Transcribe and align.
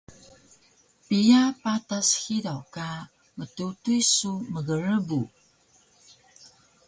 Piya 1.07 1.41
patas 1.61 2.07
hidaw 2.23 2.61
ka 2.73 2.87
mtutuy 3.37 4.01
su 4.13 4.31
mgrbu? 4.53 5.21